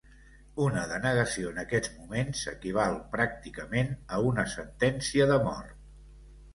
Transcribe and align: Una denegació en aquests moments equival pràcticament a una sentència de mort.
Una 0.67 0.85
denegació 0.91 1.51
en 1.51 1.59
aquests 1.65 1.91
moments 1.99 2.43
equival 2.55 2.99
pràcticament 3.13 3.95
a 4.19 4.23
una 4.35 4.51
sentència 4.59 5.33
de 5.35 5.43
mort. 5.49 5.81